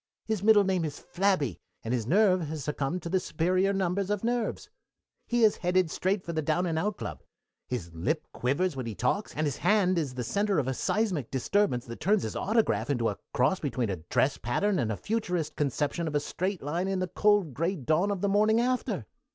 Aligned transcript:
His 0.25 0.41
middle 0.41 0.63
name 0.63 0.83
is 0.83 0.97
Flabby, 0.97 1.59
and 1.83 1.93
his 1.93 2.07
nerve 2.07 2.47
has 2.47 2.63
succumbed 2.63 3.03
to 3.03 3.09
the 3.09 3.19
superior 3.19 3.71
numbers 3.71 4.09
of 4.09 4.23
nerves. 4.23 4.67
"He 5.27 5.43
is 5.43 5.57
headed 5.57 5.91
straight 5.91 6.23
for 6.23 6.33
the 6.33 6.41
Down 6.41 6.65
and 6.65 6.79
Out 6.79 6.97
Club. 6.97 7.21
His 7.67 7.93
lip 7.93 8.25
quivers 8.33 8.75
when 8.75 8.87
he 8.87 8.95
talks, 8.95 9.35
and 9.35 9.45
his 9.45 9.57
hand 9.57 9.99
is 9.99 10.15
the 10.15 10.23
center 10.23 10.57
of 10.57 10.67
a 10.67 10.73
seismic 10.73 11.29
disturbance 11.29 11.85
that 11.85 11.99
turns 11.99 12.23
his 12.23 12.35
autograph 12.35 12.89
into 12.89 13.09
a 13.09 13.19
cross 13.31 13.59
between 13.59 13.91
a 13.91 13.97
dress 13.97 14.39
pattern 14.39 14.79
and 14.79 14.91
a 14.91 14.97
futurist 14.97 15.55
conception 15.55 16.07
of 16.07 16.15
a 16.15 16.19
straight 16.19 16.63
line 16.63 16.87
in 16.87 16.97
the 16.97 17.07
cold 17.07 17.53
gray 17.53 17.75
dawn 17.75 18.09
of 18.09 18.21
the 18.21 18.27
morning 18.27 18.59
after. 18.59 19.05